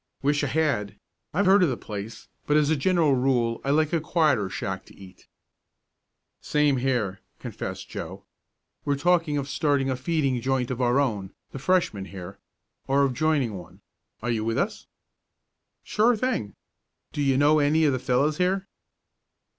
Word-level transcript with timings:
"Wish 0.23 0.43
I 0.43 0.47
had. 0.47 0.95
I've 1.31 1.45
heard 1.45 1.61
of 1.61 1.69
the 1.69 1.77
place, 1.77 2.27
but 2.47 2.57
as 2.57 2.71
a 2.71 2.75
general 2.75 3.13
rule 3.13 3.61
I 3.63 3.69
like 3.69 3.93
a 3.93 4.01
quieter 4.01 4.49
shack 4.49 4.83
to 4.85 4.95
eat." 4.97 5.27
"Same 6.41 6.77
here," 6.77 7.19
confessed 7.37 7.87
Joe. 7.87 8.23
"We're 8.83 8.95
talking 8.95 9.37
of 9.37 9.47
starting 9.47 9.91
a 9.91 9.95
feeding 9.95 10.41
joint 10.41 10.71
of 10.71 10.81
our 10.81 10.99
own 10.99 11.33
the 11.51 11.59
Freshmen 11.59 12.05
here 12.05 12.39
or 12.87 13.03
of 13.03 13.13
joining 13.13 13.59
one. 13.59 13.81
Are 14.23 14.31
you 14.31 14.43
with 14.43 14.57
us?" 14.57 14.87
"Sure 15.83 16.17
thing. 16.17 16.55
Do 17.11 17.21
you 17.21 17.37
know 17.37 17.59
any 17.59 17.85
of 17.85 17.93
the 17.93 17.99
fellows 17.99 18.39
here?" 18.39 18.67